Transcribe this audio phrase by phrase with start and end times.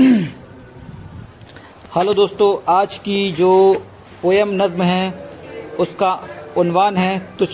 [1.96, 3.82] Hello दोस्तों, आज की जो
[4.22, 5.28] पोयम नज्म है,
[5.80, 7.48] उसका उन्वान है तुझ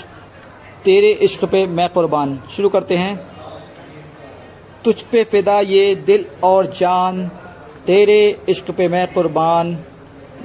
[0.85, 3.29] तेरे इश्क पे मैं कुर्बान। शुरू करते हैं।
[4.85, 7.29] तुझ पे फिदा ये दिल और जान,
[7.87, 9.79] तेरे इश्क पे मैं कुर्बान।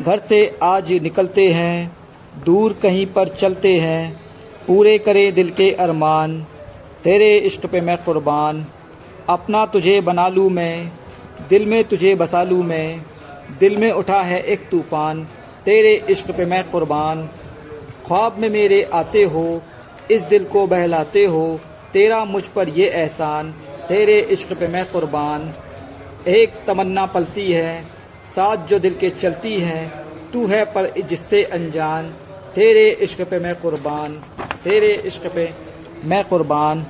[0.01, 1.97] घर से आज निकलते हैं,
[2.45, 4.21] दूर कहीं पर चलते हैं,
[4.67, 6.45] पूरे करे दिल के अरमान।
[7.03, 8.65] तेरे इश्क पे मैं कुर्बान,
[9.29, 11.00] अपना तुझे बना लूँ मैं।
[11.49, 13.01] दिल में तुझे बसा लूँ मैं,
[13.59, 15.23] दिल में उठा है एक तूफ़ान,
[15.65, 17.29] तेरे इश्क पे मैं कुर्बान।
[18.07, 19.61] ख्वाब में मेरे आते हो,
[20.11, 21.59] इस दिल को बहलाते हो,
[21.93, 23.51] तेरा मुझ पर ये एहसान,
[23.89, 25.53] तेरे इश्क पे मैं कुर्बान।
[26.27, 27.83] एक तमन्ना पलती है,
[28.35, 29.87] साथ जो दिल के चलती है,
[30.33, 32.13] तू है पर जिससे अनजान।
[32.55, 34.21] तेरे इश्क पे मैं कुर्बान,
[34.63, 35.49] तेरे इश्क पे
[36.05, 36.85] मैं कुर्बान।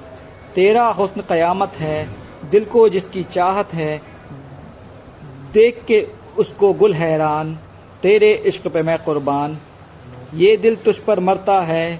[0.55, 2.07] तेरा हुस्न क़यामत है,
[2.51, 4.10] दिल को जिसकी चाहत है
[5.53, 6.07] देख के
[6.37, 7.55] उसको गुल हैरान,
[8.01, 9.57] तेरे इश्क पे मैं कुर्बान।
[10.33, 11.99] ये दिल तुझ पर मरता है,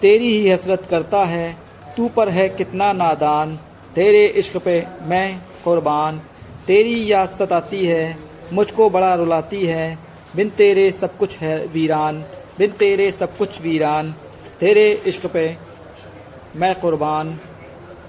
[0.00, 1.56] तेरी ही हसरत करता है,
[1.96, 3.56] तू पर है कितना नादान।
[3.94, 6.20] तेरे इश्क पे मैं कुर्बान।
[6.66, 8.16] तेरी याद सताती है,
[8.52, 9.98] मुझको बड़ा रुलाती है।
[10.36, 12.24] बिन तेरे सब कुछ है वीरान,
[12.58, 14.14] बिन तेरे सब कुछ वीरान।
[14.60, 15.56] तेरे इश्क पे
[16.56, 17.38] मैं कुर्बान।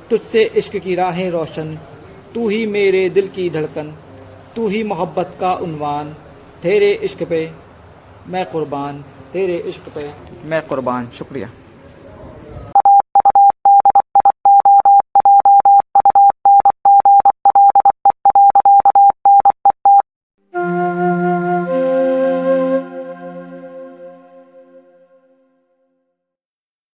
[0.09, 1.77] तुझसे इश्क की राहें रोशन,
[2.36, 3.94] तू ही मेरे दिल की धड़कन।
[4.55, 6.13] तू ही मोहब्बत का उनवान।
[6.63, 7.51] तेरे इश्क पे
[8.27, 9.01] मैं कुर्बान,
[9.33, 10.09] तेरे इश्क पे
[10.47, 11.49] मैं कुर्बान। शुक्रिया।